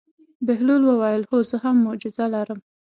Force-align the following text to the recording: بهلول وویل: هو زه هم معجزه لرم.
بهلول 0.45 0.83
وویل: 0.85 1.21
هو 1.29 1.39
زه 1.49 1.57
هم 1.63 1.75
معجزه 1.85 2.25
لرم. 2.33 2.59